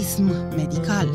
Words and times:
Turism 0.00 0.24
medical. 0.56 1.08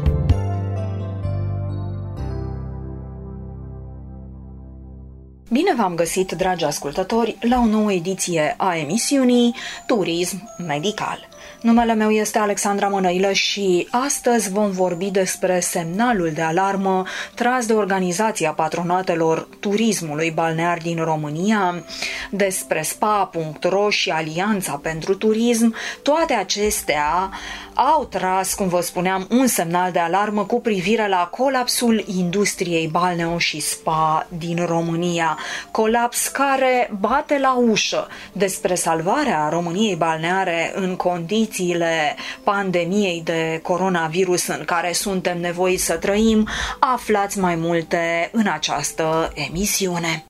Bine 5.51 5.73
v-am 5.77 5.95
găsit, 5.95 6.31
dragi 6.31 6.63
ascultători, 6.63 7.37
la 7.41 7.59
o 7.59 7.65
nouă 7.65 7.91
ediție 7.91 8.55
a 8.57 8.75
emisiunii 8.75 9.55
Turism 9.87 10.55
Medical. 10.57 11.27
Numele 11.61 11.93
meu 11.93 12.11
este 12.11 12.39
Alexandra 12.39 12.87
Mănăilă 12.87 13.31
și 13.31 13.87
astăzi 13.91 14.51
vom 14.51 14.71
vorbi 14.71 15.11
despre 15.11 15.59
semnalul 15.59 16.31
de 16.33 16.41
alarmă 16.41 17.03
tras 17.35 17.65
de 17.65 17.73
Organizația 17.73 18.51
Patronatelor 18.51 19.47
Turismului 19.59 20.31
Balnear 20.31 20.77
din 20.77 21.03
România, 21.03 21.83
despre 22.29 22.81
spa.ro 22.81 23.89
și 23.89 24.09
Alianța 24.09 24.79
pentru 24.83 25.15
Turism. 25.15 25.75
Toate 26.01 26.33
acestea 26.33 27.29
au 27.73 28.05
tras, 28.05 28.53
cum 28.53 28.67
vă 28.67 28.81
spuneam, 28.81 29.27
un 29.29 29.47
semnal 29.47 29.91
de 29.91 29.99
alarmă 29.99 30.43
cu 30.43 30.61
privire 30.61 31.07
la 31.07 31.27
colapsul 31.31 32.03
industriei 32.17 32.87
balneo 32.87 33.37
și 33.37 33.59
spa 33.59 34.27
din 34.37 34.65
România. 34.65 35.37
Colaps 35.71 36.27
care 36.27 36.91
bate 36.99 37.37
la 37.39 37.57
ușă 37.57 38.07
despre 38.31 38.75
salvarea 38.75 39.49
României 39.49 39.95
balneare 39.95 40.71
în 40.75 40.95
condițiile 41.45 42.15
pandemiei 42.43 43.21
de 43.23 43.59
coronavirus 43.63 44.47
în 44.47 44.63
care 44.65 44.91
suntem 44.93 45.39
nevoiți 45.39 45.85
să 45.85 45.97
trăim, 45.97 46.47
aflați 46.79 47.39
mai 47.39 47.55
multe 47.55 48.29
în 48.31 48.47
această 48.47 49.31
emisiune. 49.33 50.25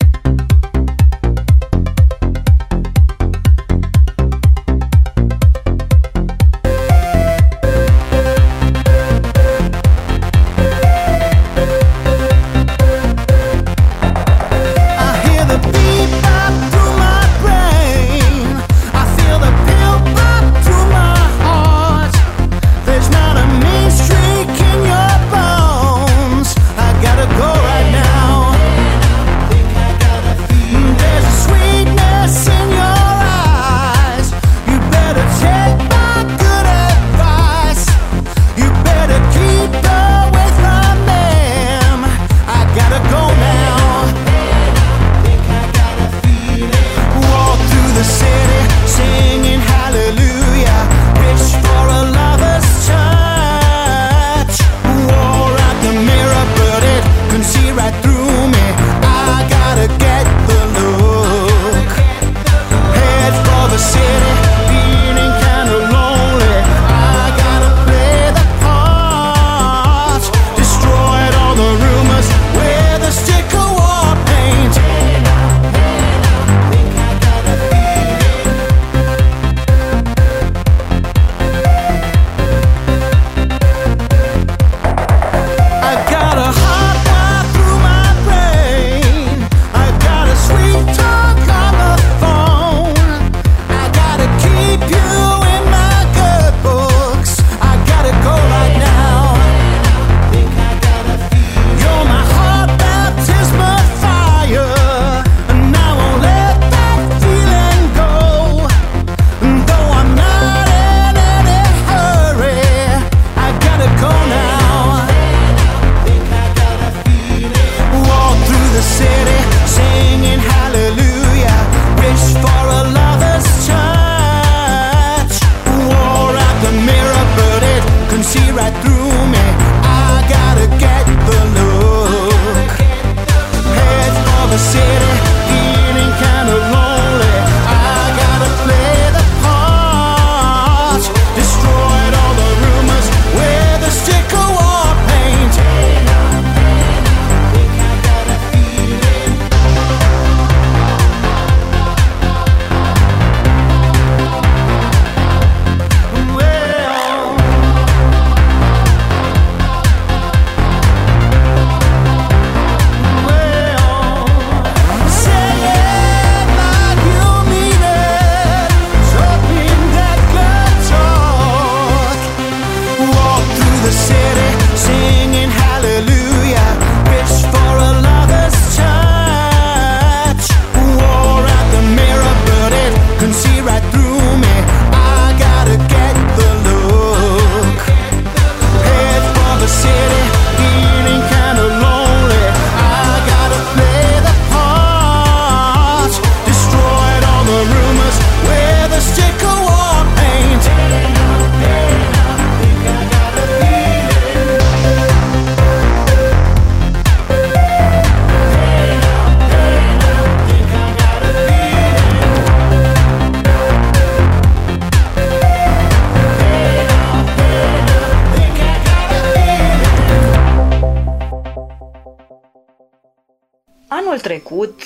Trecut, 224.35 224.81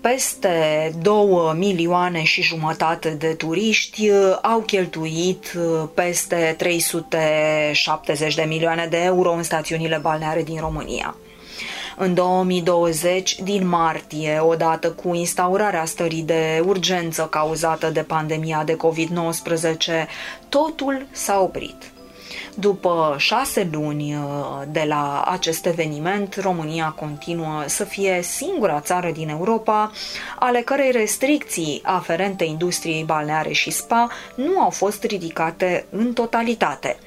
peste 0.00 0.92
2 1.02 1.54
milioane 1.54 2.22
și 2.22 2.42
jumătate 2.42 3.08
de 3.08 3.26
turiști 3.26 4.10
au 4.42 4.60
cheltuit 4.60 5.58
peste 5.94 6.54
370 6.58 8.34
de 8.34 8.42
milioane 8.42 8.86
de 8.90 8.96
euro 8.96 9.32
în 9.32 9.42
stațiunile 9.42 9.98
balneare 10.02 10.42
din 10.42 10.60
România. 10.60 11.16
În 11.96 12.14
2020, 12.14 13.40
din 13.42 13.68
martie, 13.68 14.38
odată 14.38 14.90
cu 14.90 15.14
instaurarea 15.14 15.84
stării 15.84 16.22
de 16.22 16.62
urgență 16.66 17.26
cauzată 17.30 17.90
de 17.90 18.02
pandemia 18.02 18.62
de 18.64 18.76
COVID-19, 18.76 20.06
totul 20.48 21.06
s-a 21.10 21.40
oprit. 21.40 21.95
După 22.54 23.14
șase 23.18 23.68
luni 23.72 24.14
uh, 24.14 24.22
de 24.68 24.84
la 24.88 25.22
acest 25.22 25.66
eveniment, 25.66 26.34
România 26.34 26.88
continuă 26.88 27.62
să 27.66 27.84
fie 27.84 28.20
singura 28.22 28.80
țară 28.80 29.10
din 29.10 29.28
Europa 29.28 29.90
ale 30.38 30.60
cărei 30.60 30.90
restricții 30.90 31.80
aferente 31.84 32.44
industriei 32.44 33.04
balneare 33.04 33.52
și 33.52 33.70
spa 33.70 34.08
nu 34.34 34.60
au 34.60 34.70
fost 34.70 35.04
ridicate 35.04 35.86
în 35.90 36.12
totalitate. 36.12 36.98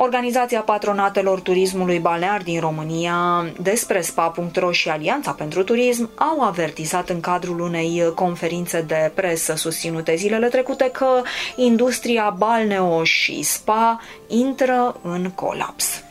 Organizația 0.00 0.60
Patronatelor 0.60 1.40
Turismului 1.40 1.98
Balnear 1.98 2.42
din 2.42 2.60
România, 2.60 3.46
despre 3.60 4.00
spa.ro 4.00 4.72
și 4.72 4.88
Alianța 4.88 5.30
pentru 5.30 5.62
Turism 5.62 6.10
au 6.14 6.40
avertizat 6.40 7.08
în 7.08 7.20
cadrul 7.20 7.60
unei 7.60 8.12
conferințe 8.14 8.80
de 8.80 9.12
presă 9.14 9.54
susținute 9.54 10.14
zilele 10.14 10.48
trecute 10.48 10.90
că 10.90 11.22
industria 11.56 12.34
balneo 12.38 13.04
și 13.04 13.42
spa 13.42 14.00
intră 14.26 14.96
în 15.02 15.30
colaps. 15.30 16.02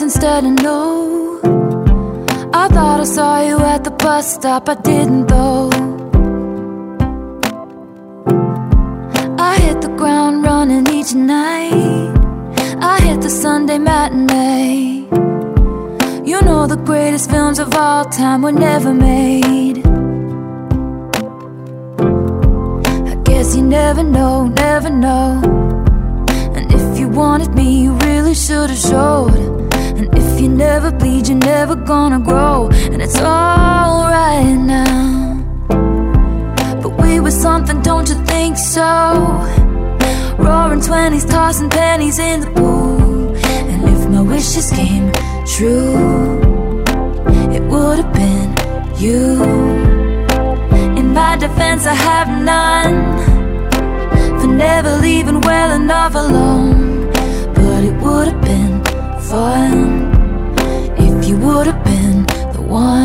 Instead 0.00 0.44
of 0.44 0.52
no. 0.62 1.40
I 2.54 2.68
thought 2.68 3.00
I 3.00 3.04
saw 3.04 3.42
you 3.42 3.58
at 3.58 3.84
the 3.84 3.90
bus 3.90 4.34
stop, 4.34 4.68
I 4.68 4.74
didn't 4.74 5.26
though. 5.26 5.70
I 9.38 9.56
hit 9.58 9.82
the 9.82 9.92
ground 9.98 10.44
running 10.44 10.86
each 10.88 11.14
night. 11.14 12.14
I 12.80 13.00
hit 13.02 13.20
the 13.20 13.28
Sunday 13.28 13.78
matinee. 13.78 15.08
You 16.24 16.40
know 16.42 16.66
the 16.66 16.80
greatest 16.86 17.30
films 17.30 17.58
of 17.58 17.74
all 17.74 18.04
time 18.06 18.42
were 18.42 18.52
never 18.52 18.94
made. 18.94 19.78
I 23.12 23.14
guess 23.24 23.56
you 23.56 23.62
never 23.62 24.02
know, 24.02 24.46
never 24.46 24.90
know 24.90 25.42
And 26.56 26.72
if 26.72 26.98
you 26.98 27.08
wanted 27.08 27.52
me, 27.54 27.82
you 27.82 27.92
really 27.94 28.34
should've 28.34 28.78
showed. 28.78 29.61
You 30.42 30.48
never 30.48 30.90
bleed, 30.90 31.28
you're 31.28 31.38
never 31.38 31.76
gonna 31.76 32.18
grow. 32.18 32.68
And 32.90 33.00
it's 33.00 33.16
alright 33.16 34.58
now. 34.58 35.38
But 36.82 37.00
we 37.00 37.20
were 37.20 37.30
something, 37.30 37.80
don't 37.82 38.08
you 38.08 38.16
think 38.24 38.56
so? 38.58 38.80
Roaring 40.38 40.80
20s, 40.80 41.30
tossing 41.30 41.70
pennies 41.70 42.18
in 42.18 42.40
the 42.40 42.50
pool. 42.50 43.36
And 43.36 43.88
if 43.94 44.08
my 44.08 44.22
wishes 44.22 44.68
came 44.72 45.12
true, 45.46 46.42
it 47.56 47.62
would 47.70 47.98
have 48.00 48.12
been 48.12 48.48
you. 48.98 49.44
In 50.98 51.12
my 51.12 51.36
defense, 51.36 51.86
I 51.86 51.94
have 51.94 52.28
none 52.52 52.96
for 54.40 54.48
never 54.48 54.96
leaving 54.96 55.40
well 55.42 55.70
enough 55.80 56.16
alone 56.16 57.12
but 57.54 57.84
it 57.84 57.94
would 58.02 58.26
have 58.28 58.42
been 58.42 58.82
fun 59.20 60.01
you 61.24 61.36
would 61.36 61.66
have 61.66 61.84
been 61.84 62.26
the 62.52 62.62
one. 62.62 63.01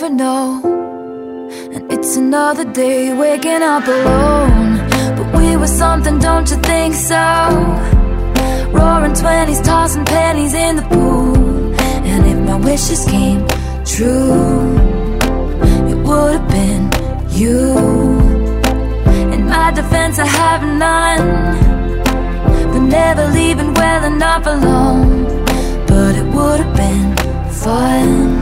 Never 0.00 0.14
know. 0.14 1.50
And 1.74 1.92
it's 1.92 2.16
another 2.16 2.64
day 2.64 3.12
waking 3.12 3.62
up 3.62 3.86
alone. 3.86 4.78
But 5.16 5.36
we 5.36 5.56
were 5.58 5.66
something, 5.66 6.18
don't 6.18 6.48
you 6.50 6.56
think 6.56 6.94
so? 6.94 7.24
Roaring 8.72 9.12
20s, 9.12 9.62
tossing 9.62 10.06
pennies 10.06 10.54
in 10.54 10.76
the 10.76 10.82
pool. 10.82 11.74
And 12.12 12.26
if 12.26 12.38
my 12.48 12.56
wishes 12.56 13.04
came 13.04 13.46
true, 13.84 14.74
it 15.90 15.98
would 16.06 16.32
have 16.38 16.48
been 16.48 16.82
you. 17.40 17.76
In 19.34 19.46
my 19.48 19.70
defense, 19.72 20.18
I 20.18 20.26
have 20.26 20.62
none. 20.86 21.26
But 22.72 22.82
never 22.98 23.26
leaving 23.28 23.74
well 23.74 24.04
enough 24.04 24.46
alone. 24.46 25.26
But 25.86 26.14
it 26.16 26.26
would 26.34 26.60
have 26.60 26.74
been 26.74 27.16
fun 27.50 28.39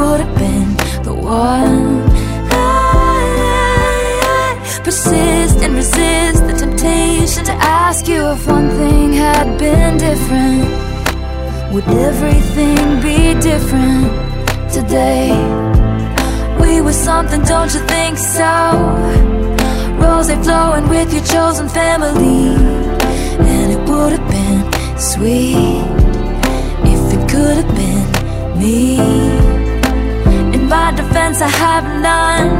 would 0.00 0.20
have 0.20 0.34
been 0.38 0.68
the 1.02 1.12
one. 1.12 2.00
I, 2.50 2.70
I, 3.10 3.98
I 4.78 4.80
persist 4.82 5.58
and 5.64 5.74
resist 5.74 6.40
the 6.48 6.54
temptation 6.64 7.44
to 7.44 7.52
ask 7.52 8.08
you 8.08 8.20
if 8.34 8.46
one 8.46 8.70
thing 8.80 9.12
had 9.12 9.58
been 9.58 9.98
different. 9.98 10.64
Would 11.72 11.88
everything 12.10 12.84
be 13.08 13.18
different 13.50 14.08
today? 14.72 15.36
we 16.60 16.80
were 16.80 16.98
something, 17.10 17.42
don't 17.42 17.72
you 17.74 17.80
think 17.94 18.16
so? 18.16 18.54
Rose 20.00 20.32
flowing 20.44 20.88
with 20.88 21.12
your 21.12 21.24
chosen 21.24 21.68
family, 21.68 22.54
and 23.52 23.72
it 23.76 23.82
would 23.88 24.12
have 24.16 24.28
been 24.36 24.60
sweet 24.98 25.84
if 26.94 27.02
it 27.16 27.22
could 27.32 27.56
have 27.60 27.72
been 27.80 28.60
me. 28.60 29.59
My 30.70 30.92
defense, 30.92 31.42
I 31.42 31.48
have 31.48 31.84
none 32.00 32.50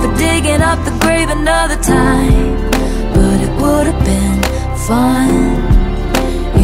for 0.00 0.10
digging 0.18 0.60
up 0.60 0.78
the 0.84 0.90
grave 1.00 1.30
another 1.30 1.76
time, 1.76 2.54
but 3.14 3.40
it 3.46 3.52
would 3.60 3.86
have 3.90 4.04
been 4.04 4.42
fun 4.86 5.30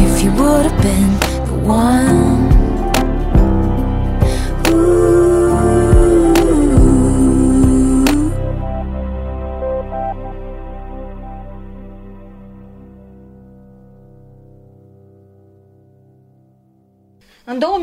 if 0.03 0.23
you 0.23 0.31
would 0.33 0.65
have 0.69 0.81
been 0.83 1.11
the 1.47 1.55
one. 1.65 2.02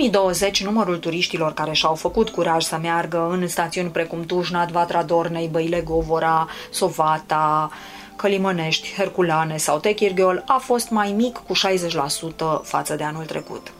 2020, 0.08 0.64
numărul 0.64 0.98
turiștilor 0.98 1.52
care 1.52 1.72
și-au 1.72 1.94
făcut 1.94 2.28
curaj 2.28 2.62
să 2.62 2.78
meargă 2.82 3.28
în 3.30 3.48
stațiuni 3.48 3.90
precum 3.90 4.24
Tujnad, 4.24 4.70
Vatra 4.70 5.02
Dornei, 5.02 5.48
Băile 5.48 5.80
Govora, 5.80 6.48
Sovata, 6.70 7.70
Călimănești, 8.16 8.92
Herculane 8.96 9.56
sau 9.56 9.78
Techirgheol 9.78 10.44
a 10.46 10.58
fost 10.58 10.90
mai 10.90 11.12
mic 11.12 11.36
cu 11.46 11.54
60% 12.60 12.62
față 12.62 12.94
de 12.94 13.04
anul 13.04 13.24
trecut. 13.24 13.72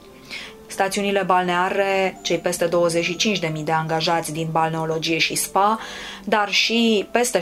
Stațiunile 0.67 1.23
balneare, 1.25 2.19
cei 2.21 2.37
peste 2.37 2.69
25.000 3.53 3.63
de 3.63 3.71
angajați 3.71 4.33
din 4.33 4.47
balneologie 4.51 5.17
și 5.17 5.35
spa, 5.35 5.79
dar 6.23 6.49
și 6.49 7.07
peste 7.11 7.39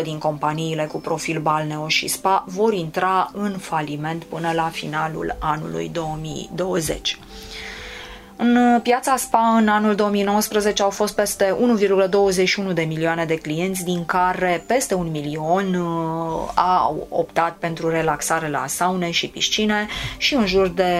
60% 0.00 0.02
din 0.02 0.18
companiile 0.18 0.84
cu 0.84 0.98
profil 0.98 1.40
balneo 1.40 1.88
și 1.88 2.08
spa 2.08 2.44
vor 2.46 2.72
intra 2.72 3.30
în 3.34 3.58
faliment 3.58 4.24
până 4.24 4.52
la 4.54 4.68
finalul 4.72 5.36
anului 5.40 5.90
2020. 5.92 7.18
În 8.36 8.80
piața 8.82 9.16
SPA 9.16 9.56
în 9.58 9.68
anul 9.68 9.94
2019 9.94 10.82
au 10.82 10.90
fost 10.90 11.14
peste 11.14 11.56
1,21 12.68 12.72
de 12.74 12.82
milioane 12.82 13.24
de 13.24 13.36
clienți, 13.36 13.84
din 13.84 14.04
care 14.04 14.64
peste 14.66 14.94
un 14.94 15.10
milion 15.10 15.74
uh, 15.74 16.50
au 16.54 17.06
optat 17.10 17.56
pentru 17.56 17.88
relaxare 17.88 18.48
la 18.48 18.66
saune 18.66 19.10
și 19.10 19.28
piscine 19.28 19.86
și 20.16 20.34
în 20.34 20.46
jur 20.46 20.68
de 20.68 20.92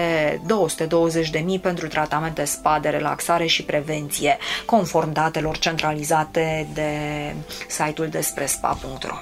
220 0.45 1.29
de 1.29 1.39
mii 1.39 1.59
pentru 1.59 1.87
tratamente 1.87 2.45
SPA 2.45 2.79
de 2.81 2.89
relaxare 2.89 3.45
și 3.45 3.63
prevenție, 3.63 4.37
conform 4.65 5.11
datelor 5.13 5.57
centralizate 5.57 6.67
de 6.73 6.91
site-ul 7.67 8.07
despre 8.07 8.45
spa.ro. 8.45 9.15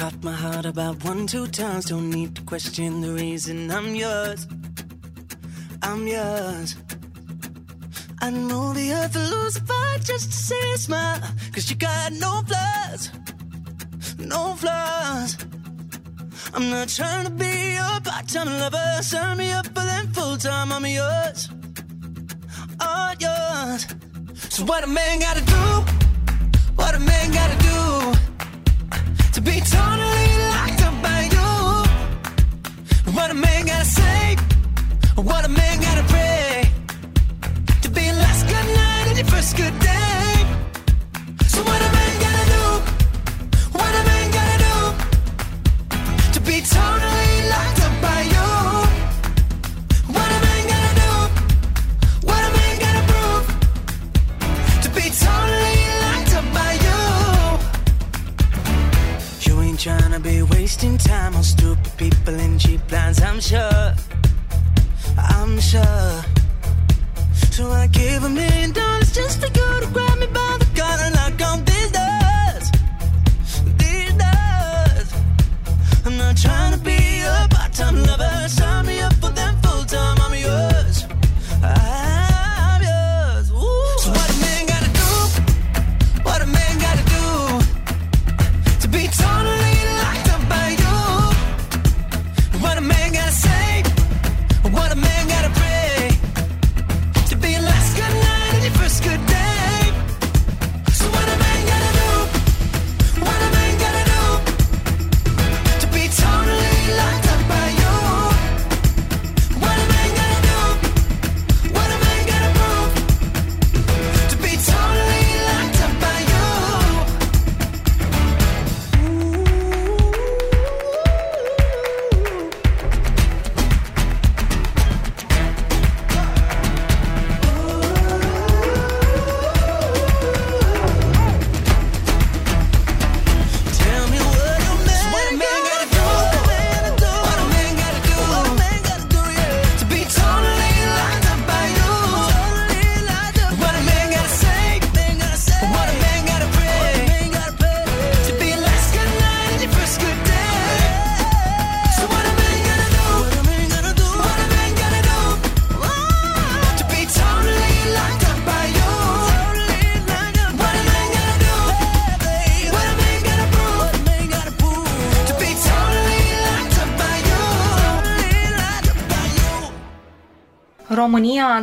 caught 0.00 0.24
my 0.24 0.32
heart 0.32 0.64
about 0.64 1.04
one, 1.04 1.26
two 1.26 1.46
times. 1.46 1.84
Don't 1.84 2.08
need 2.08 2.34
to 2.34 2.40
question 2.42 3.02
the 3.02 3.12
reason 3.12 3.70
I'm 3.70 3.94
yours. 3.94 4.46
I'm 5.82 6.08
yours. 6.08 6.74
I'd 8.22 8.32
move 8.32 8.76
the 8.76 8.92
earth 8.94 9.12
to 9.12 9.18
lose 9.18 9.56
a 9.56 9.60
fight 9.60 10.00
just 10.02 10.32
to 10.32 10.38
see 10.48 10.72
a 10.74 10.78
smile. 10.78 11.20
Cause 11.52 11.68
you 11.68 11.76
got 11.76 12.12
no 12.14 12.32
flaws, 12.48 13.10
no 14.18 14.54
flaws. 14.54 15.36
I'm 16.54 16.70
not 16.70 16.88
trying 16.88 17.24
to 17.26 17.32
be 17.32 17.74
your 17.74 18.00
part-time 18.00 18.48
lover. 18.58 19.02
Sign 19.02 19.36
me 19.36 19.52
up 19.52 19.66
for 19.66 19.84
them 19.90 20.06
full-time. 20.14 20.72
I'm 20.72 20.86
yours, 20.86 21.50
all 22.80 23.12
yours. 23.26 23.86
So 24.48 24.64
what 24.64 24.82
a 24.82 24.86
man 24.86 25.20
gotta 25.20 25.44
do? 25.44 25.89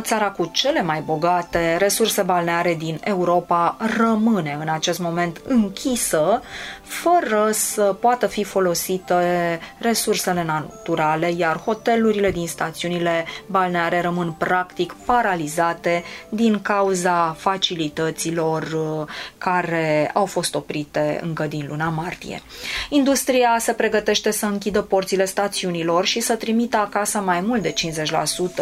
Țara 0.08 0.30
cu 0.30 0.50
cele 0.52 0.82
mai 0.82 1.00
bogate 1.00 1.76
resurse 1.76 2.22
balneare 2.22 2.74
din 2.74 3.00
Europa, 3.04 3.76
rămâne 3.96 4.56
în 4.60 4.68
acest 4.68 4.98
moment 4.98 5.40
închisă, 5.44 6.42
fără 6.88 7.48
să 7.52 7.82
poată 7.82 8.26
fi 8.26 8.44
folosite 8.44 9.60
resursele 9.78 10.44
naturale, 10.44 11.32
iar 11.36 11.56
hotelurile 11.56 12.30
din 12.30 12.46
stațiunile 12.46 13.24
balneare 13.46 14.00
rămân 14.00 14.32
practic 14.32 14.96
paralizate 15.04 16.04
din 16.28 16.60
cauza 16.62 17.36
facilităților 17.38 18.62
uh, 18.62 19.06
care 19.38 20.10
au 20.14 20.26
fost 20.26 20.54
oprite 20.54 21.20
încă 21.22 21.44
din 21.44 21.66
luna 21.68 21.88
martie. 21.88 22.42
Industria 22.88 23.56
se 23.58 23.72
pregătește 23.72 24.30
să 24.30 24.46
închidă 24.46 24.82
porțile 24.82 25.24
stațiunilor 25.24 26.04
și 26.04 26.20
să 26.20 26.34
trimită 26.34 26.76
acasă 26.76 27.18
mai 27.18 27.40
mult 27.40 27.62
de 27.62 27.72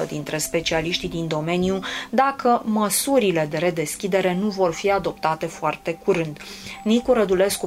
50% 0.05 0.09
dintre 0.09 0.39
specialiștii 0.39 1.09
din 1.09 1.27
domeniu 1.29 1.81
dacă 2.11 2.63
măsurile 2.65 3.47
de 3.51 3.57
redeschidere 3.57 4.37
nu 4.41 4.49
vor 4.49 4.73
fi 4.73 4.91
adoptate 4.91 5.47
foarte 5.47 5.99
curând. 6.05 6.39
Nicu 6.83 7.13
Rădulescu, 7.13 7.67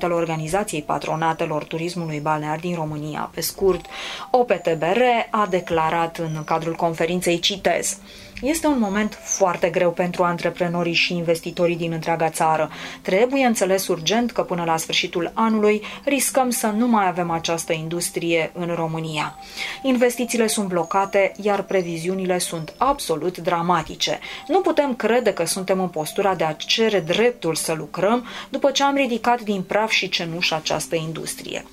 președintele 0.00 0.30
Organizației 0.30 0.82
Patronatelor 0.82 1.64
Turismului 1.64 2.20
Balnear 2.20 2.58
din 2.58 2.74
România, 2.74 3.30
pe 3.34 3.40
scurt, 3.40 3.86
OPTBR, 4.30 5.00
a 5.30 5.46
declarat 5.50 6.18
în 6.18 6.44
cadrul 6.44 6.74
conferinței 6.74 7.38
Citez. 7.38 7.98
Este 8.42 8.66
un 8.66 8.78
moment 8.78 9.18
foarte 9.22 9.68
greu 9.68 9.90
pentru 9.90 10.22
antreprenorii 10.22 10.92
și 10.92 11.14
investitorii 11.16 11.76
din 11.76 11.92
întreaga 11.92 12.28
țară. 12.28 12.70
Trebuie 13.02 13.44
înțeles 13.44 13.88
urgent 13.88 14.32
că 14.32 14.42
până 14.42 14.64
la 14.64 14.76
sfârșitul 14.76 15.30
anului 15.34 15.82
riscăm 16.04 16.50
să 16.50 16.66
nu 16.66 16.86
mai 16.86 17.06
avem 17.06 17.30
această 17.30 17.72
industrie 17.72 18.50
în 18.54 18.74
România. 18.74 19.38
Investițiile 19.82 20.46
sunt 20.46 20.68
blocate, 20.68 21.32
iar 21.42 21.62
previziunile 21.62 22.38
sunt 22.38 22.74
absolut 22.76 23.38
dramatice. 23.38 24.18
Nu 24.46 24.60
putem 24.60 24.94
crede 24.94 25.32
că 25.32 25.44
suntem 25.44 25.80
în 25.80 25.88
postura 25.88 26.34
de 26.34 26.44
a 26.44 26.52
cere 26.52 27.00
dreptul 27.00 27.54
să 27.54 27.72
lucrăm 27.72 28.26
după 28.48 28.70
ce 28.70 28.82
am 28.82 28.94
ridicat 28.94 29.40
din 29.40 29.62
praf 29.62 29.90
și 29.90 30.08
cenuș 30.08 30.50
această 30.50 30.96
industrie. 30.96 31.64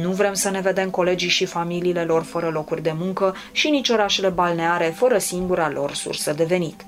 Nu 0.00 0.10
vrem 0.10 0.34
să 0.34 0.50
ne 0.50 0.60
vedem 0.60 0.90
colegii 0.90 1.28
și 1.28 1.44
familiile 1.44 2.04
lor 2.04 2.22
fără 2.22 2.48
locuri 2.48 2.82
de 2.82 2.94
muncă 2.98 3.36
și 3.52 3.70
nici 3.70 3.88
orașele 3.88 4.28
balneare 4.28 4.94
fără 4.96 5.18
singura 5.18 5.70
lor 5.70 5.94
sursă 5.94 6.32
de 6.32 6.44
venit. 6.44 6.84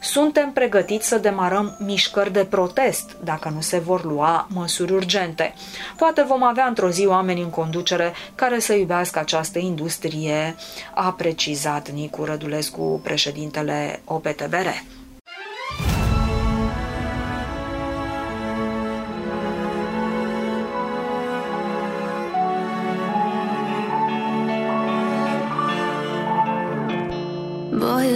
Suntem 0.00 0.50
pregătiți 0.52 1.08
să 1.08 1.18
demarăm 1.18 1.76
mișcări 1.78 2.32
de 2.32 2.44
protest 2.44 3.16
dacă 3.24 3.48
nu 3.48 3.60
se 3.60 3.78
vor 3.78 4.04
lua 4.04 4.46
măsuri 4.50 4.92
urgente. 4.92 5.54
Poate 5.96 6.22
vom 6.22 6.42
avea 6.42 6.66
într-o 6.66 6.90
zi 6.90 7.06
oameni 7.06 7.42
în 7.42 7.50
conducere 7.50 8.12
care 8.34 8.58
să 8.58 8.74
iubească 8.74 9.18
această 9.18 9.58
industrie, 9.58 10.56
a 10.94 11.12
precizat 11.12 11.90
Nicu 11.90 12.24
Rădulescu, 12.24 13.00
președintele 13.02 14.00
OPTBR. 14.04 14.95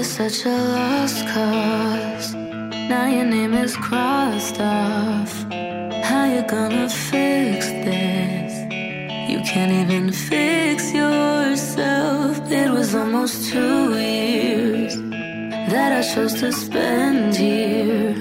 You're 0.01 0.31
such 0.31 0.47
a 0.47 0.49
lost 0.49 1.27
cause. 1.27 2.33
Now 2.33 3.07
your 3.07 3.27
name 3.27 3.53
is 3.53 3.77
crossed 3.77 4.59
off. 4.59 5.31
How 6.09 6.25
you 6.25 6.41
gonna 6.49 6.89
fix 6.89 7.67
this? 7.69 8.53
You 9.31 9.41
can't 9.43 9.73
even 9.73 10.11
fix 10.11 10.95
yourself. 10.95 12.51
It 12.51 12.71
was 12.71 12.95
almost 12.95 13.51
two 13.53 13.99
years 13.99 14.97
that 15.71 15.93
I 15.93 16.01
chose 16.15 16.33
to 16.41 16.51
spend 16.51 17.37
here, 17.37 18.15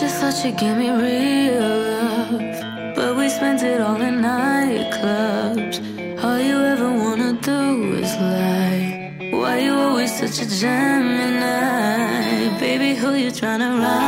You 0.00 0.06
thought 0.06 0.44
you'd 0.44 0.56
give 0.56 0.76
me 0.76 0.90
real 0.90 1.58
love, 1.60 2.94
but 2.94 3.16
we 3.16 3.28
spent 3.28 3.64
it 3.64 3.80
all 3.80 4.00
in 4.00 4.20
nightclubs. 4.20 5.76
All 6.22 6.38
you 6.38 6.56
ever 6.72 6.88
wanna 6.88 7.32
do 7.42 7.94
is 7.94 8.14
lie. 8.14 9.12
Why 9.32 9.58
you 9.58 9.74
always 9.74 10.12
such 10.16 10.40
a 10.40 10.46
Gemini? 10.60 11.48
Baby, 12.60 12.94
who 12.94 13.14
you 13.14 13.32
tryna 13.32 13.70
run 13.82 14.07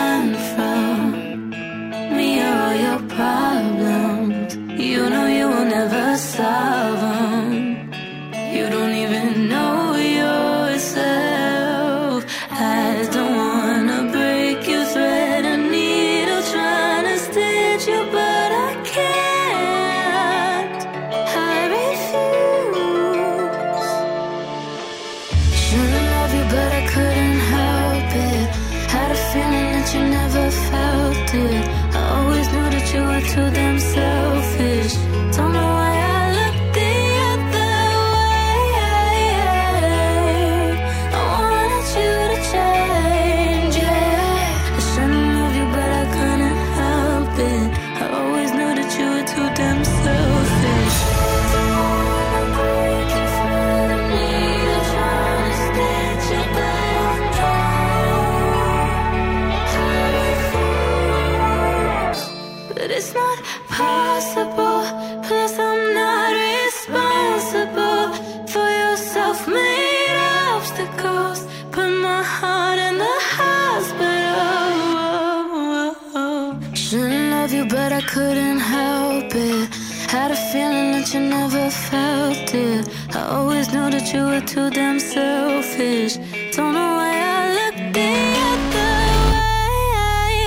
love 77.50 77.58
you, 77.58 77.66
but 77.66 77.92
I 77.92 78.00
couldn't 78.02 78.60
help 78.60 79.34
it. 79.34 79.74
Had 80.08 80.30
a 80.30 80.36
feeling 80.36 80.92
that 80.92 81.12
you 81.12 81.20
never 81.20 81.70
felt 81.70 82.54
it. 82.54 82.88
I 83.14 83.22
always 83.36 83.72
knew 83.72 83.90
that 83.90 84.12
you 84.12 84.24
were 84.24 84.40
too 84.40 84.70
damn 84.70 85.00
selfish. 85.00 86.16
Don't 86.54 86.74
know 86.74 86.90
why 86.98 87.12
I 87.12 87.42
looked 87.58 87.94
the 87.94 88.12
other 88.50 88.92
way. 89.32 90.46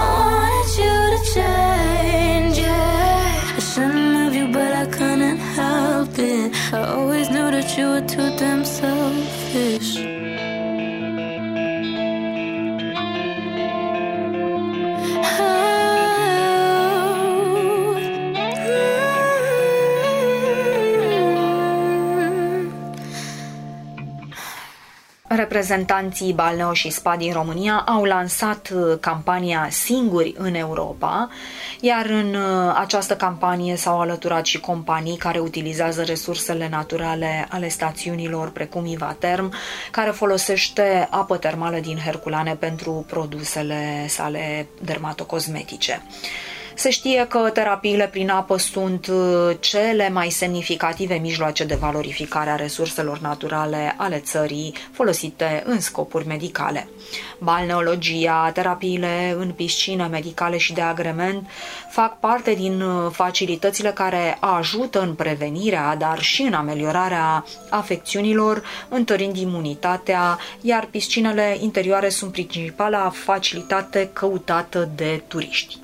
I 0.00 0.08
wanted 0.30 0.70
you 0.82 0.96
to 1.14 1.20
change 1.34 2.58
it. 2.58 3.58
I 3.58 3.60
shouldn't 3.60 4.14
love 4.16 4.34
you, 4.34 4.48
but 4.48 4.72
I 4.72 4.86
couldn't 4.86 5.38
help 5.38 6.18
it. 6.18 6.52
I 6.72 6.74
always 6.96 7.30
knew 7.30 7.50
that 7.50 7.76
you 7.76 7.86
were 7.88 8.06
too 8.14 8.33
Reprezentanții 25.54 26.32
Balneo 26.32 26.72
și 26.72 26.90
SPA 26.90 27.16
din 27.16 27.32
România 27.32 27.84
au 27.86 28.04
lansat 28.04 28.72
uh, 28.74 28.98
campania 29.00 29.68
Singuri 29.70 30.34
în 30.38 30.54
Europa, 30.54 31.28
iar 31.80 32.06
în 32.06 32.34
uh, 32.34 32.74
această 32.76 33.16
campanie 33.16 33.76
s-au 33.76 34.00
alăturat 34.00 34.44
și 34.44 34.60
companii 34.60 35.16
care 35.16 35.38
utilizează 35.38 36.02
resursele 36.02 36.68
naturale 36.68 37.46
ale 37.50 37.68
stațiunilor, 37.68 38.50
precum 38.50 38.86
Ivaterm, 38.86 39.52
care 39.90 40.10
folosește 40.10 41.08
apă 41.10 41.36
termală 41.36 41.78
din 41.78 41.98
Herculane 41.98 42.54
pentru 42.54 43.04
produsele 43.08 44.06
sale 44.08 44.66
dermatocosmetice. 44.80 46.02
Se 46.76 46.90
știe 46.90 47.26
că 47.28 47.50
terapiile 47.52 48.08
prin 48.08 48.30
apă 48.30 48.56
sunt 48.56 49.06
uh, 49.06 49.56
cele 49.60 50.08
mai 50.08 50.30
semnificative 50.30 51.14
mijloace 51.14 51.64
de 51.64 51.74
valorificare 51.74 52.50
a 52.50 52.56
resurselor 52.56 53.18
naturale 53.18 53.94
ale 53.96 54.18
țării 54.18 54.74
folosite 54.92 55.62
în 55.66 55.80
scopuri 55.80 56.26
medicale. 56.26 56.88
Balneologia, 57.38 58.50
terapiile 58.54 59.36
în 59.38 59.52
piscine 59.52 60.06
medicale 60.06 60.56
și 60.56 60.72
de 60.72 60.80
agrement 60.80 61.48
fac 61.90 62.18
parte 62.18 62.54
din 62.54 62.80
uh, 62.80 63.10
facilitățile 63.12 63.90
care 63.90 64.36
ajută 64.40 65.00
în 65.00 65.14
prevenirea, 65.14 65.96
dar 65.96 66.20
și 66.20 66.42
în 66.42 66.52
ameliorarea 66.52 67.44
afecțiunilor, 67.68 68.62
întărind 68.88 69.36
imunitatea, 69.36 70.38
iar 70.60 70.88
piscinele 70.90 71.56
interioare 71.60 72.08
sunt 72.08 72.32
principala 72.32 73.10
facilitate 73.14 74.10
căutată 74.12 74.88
de 74.94 75.22
turiști. 75.28 75.82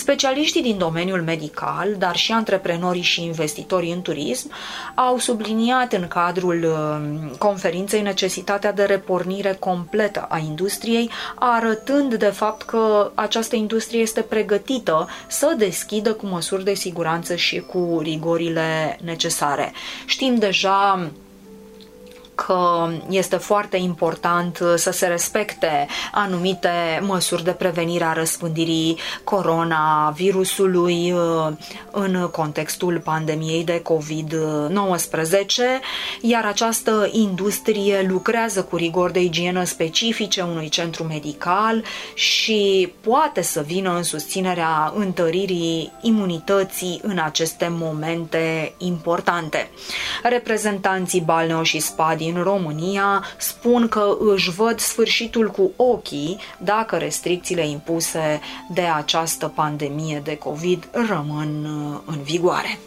Specialiștii 0.00 0.62
din 0.62 0.78
domeniul 0.78 1.22
medical, 1.22 1.94
dar 1.98 2.16
și 2.16 2.32
antreprenorii 2.32 3.02
și 3.02 3.24
investitorii 3.24 3.92
în 3.92 4.02
turism, 4.02 4.50
au 4.94 5.18
subliniat 5.18 5.92
în 5.92 6.08
cadrul 6.08 6.64
uh, 6.64 7.36
conferinței 7.38 8.02
necesitatea 8.02 8.72
de 8.72 8.82
repornire 8.82 9.56
completă 9.58 10.26
a 10.28 10.38
industriei, 10.38 11.10
arătând 11.34 12.14
de 12.14 12.26
fapt 12.26 12.62
că 12.62 13.10
această 13.14 13.56
industrie 13.56 14.00
este 14.00 14.20
pregătită 14.20 15.08
să 15.28 15.54
deschidă 15.58 16.12
cu 16.12 16.26
măsuri 16.26 16.64
de 16.64 16.74
siguranță 16.74 17.34
și 17.34 17.60
cu 17.60 18.00
rigorile 18.02 18.98
necesare. 19.02 19.72
Știm 20.06 20.34
deja 20.34 21.10
că 22.46 22.88
este 23.08 23.36
foarte 23.36 23.76
important 23.76 24.58
să 24.76 24.90
se 24.90 25.06
respecte 25.06 25.86
anumite 26.12 26.68
măsuri 27.02 27.44
de 27.44 27.50
prevenire 27.50 28.04
a 28.04 28.12
răspândirii 28.12 28.98
coronavirusului 29.24 31.12
uh, 31.12 31.52
în 31.90 32.28
contextul 32.32 33.00
pandemiei 33.04 33.64
de 33.64 33.82
COVID-19, 33.82 34.26
iar 36.20 36.44
această 36.44 37.08
industrie 37.12 38.06
lucrează 38.08 38.62
cu 38.62 38.76
rigori 38.76 39.12
de 39.12 39.20
igienă 39.20 39.64
specifice 39.64 40.42
unui 40.42 40.68
centru 40.68 41.04
medical 41.04 41.84
și 42.14 42.92
poate 43.00 43.42
să 43.42 43.60
vină 43.66 43.96
în 43.96 44.02
susținerea 44.02 44.92
întăririi 44.96 45.92
imunității 46.00 47.00
în 47.02 47.18
aceste 47.18 47.68
momente 47.70 48.74
importante. 48.78 49.70
Reprezentanții 50.22 51.20
Balneo 51.20 51.62
și 51.62 51.78
Spa 51.78 52.14
din 52.16 52.29
România 52.36 53.24
spun 53.38 53.88
că 53.88 54.16
își 54.18 54.50
văd 54.50 54.78
sfârșitul 54.78 55.50
cu 55.50 55.72
ochii 55.76 56.38
dacă 56.58 56.96
restricțiile 56.96 57.68
impuse 57.68 58.40
de 58.68 58.82
această 58.82 59.52
pandemie 59.54 60.20
de 60.24 60.36
COVID 60.36 60.88
rămân 60.92 61.64
uh, 61.64 62.00
în 62.06 62.22
vigoare. 62.22 62.78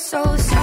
so 0.00 0.36
sorry. 0.38 0.59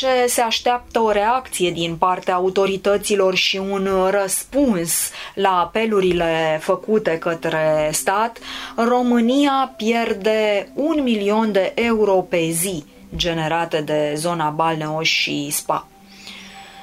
ce 0.00 0.26
se 0.26 0.40
așteaptă 0.40 1.00
o 1.00 1.10
reacție 1.10 1.70
din 1.70 1.96
partea 1.96 2.34
autorităților 2.34 3.34
și 3.34 3.56
un 3.56 3.88
răspuns 4.10 5.10
la 5.34 5.58
apelurile 5.58 6.58
făcute 6.62 7.18
către 7.18 7.88
stat, 7.92 8.38
România 8.76 9.74
pierde 9.76 10.68
un 10.74 11.02
milion 11.02 11.52
de 11.52 11.72
euro 11.74 12.14
pe 12.14 12.48
zi 12.50 12.84
generate 13.16 13.80
de 13.80 14.12
zona 14.16 14.48
Balneos 14.48 15.06
și 15.06 15.50
Spa. 15.50 15.89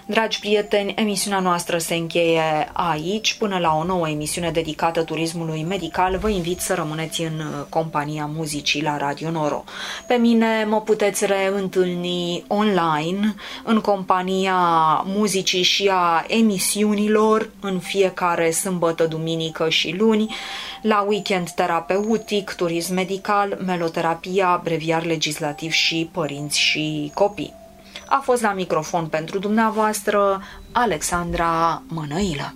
Dragi 0.10 0.40
prieteni, 0.40 0.94
emisiunea 0.96 1.40
noastră 1.40 1.78
se 1.78 1.96
încheie 1.96 2.70
aici. 2.74 3.34
Până 3.34 3.58
la 3.58 3.76
o 3.76 3.84
nouă 3.84 4.10
emisiune 4.10 4.52
dedicată 4.52 5.04
turismului 5.04 5.64
medical, 5.64 6.18
vă 6.18 6.30
invit 6.30 6.60
să 6.60 6.74
rămâneți 6.74 7.22
în 7.22 7.40
uh, 7.40 7.66
compania 7.70 8.26
muzicii 8.26 8.82
la 8.82 8.98
Radio 8.98 9.32
Noro. 9.32 9.64
Pe 10.08 10.14
mine 10.14 10.66
mă 10.70 10.82
puteți 10.82 11.26
reîntâlni 11.26 12.44
online 12.48 13.36
în 13.64 13.80
compania 13.80 14.56
muzicii 15.06 15.64
și 15.64 15.90
a 15.94 16.26
emisiunilor 16.28 17.50
în 17.60 17.80
fiecare 17.80 18.52
sâmbătă, 18.52 19.06
duminică 19.06 19.70
și 19.70 19.96
luni 19.98 20.36
la 20.82 21.06
weekend 21.08 21.50
terapeutic, 21.50 22.54
turism 22.54 22.94
medical, 22.94 23.58
meloterapia, 23.66 24.62
breviar 24.64 25.06
legislativ 25.06 25.72
și 25.72 26.10
părinți 26.12 26.60
și 26.60 27.12
copii. 27.14 27.66
A 28.10 28.20
fost 28.24 28.42
la 28.42 28.54
microfon 28.54 29.08
pentru 29.08 29.40
dumneavoastră 29.40 30.42
Alexandra 30.72 31.82
Mănăilă. 31.88 32.54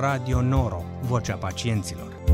Radio 0.00 0.40
Noro, 0.40 0.84
vocea 1.00 1.36
pacienților. 1.36 2.29